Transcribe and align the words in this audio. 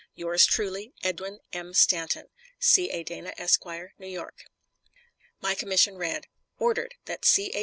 Yours 0.15 0.47
truly, 0.47 0.95
EDWIN 1.03 1.37
M. 1.53 1.75
STANTON. 1.75 2.31
C. 2.57 2.89
A. 2.89 3.03
DANA, 3.03 3.33
Esq., 3.37 3.63
New 3.99 4.07
York. 4.07 4.45
My 5.39 5.53
commission 5.53 5.95
read: 5.95 6.25
ORDERED, 6.57 6.95
That 7.05 7.23
C. 7.23 7.51
A. 7.53 7.59